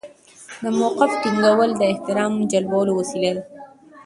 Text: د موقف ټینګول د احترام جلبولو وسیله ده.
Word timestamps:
د 0.63 0.63
موقف 0.79 1.11
ټینګول 1.21 1.71
د 1.75 1.81
احترام 1.91 2.33
جلبولو 2.51 2.91
وسیله 2.99 3.31
ده. 3.35 3.43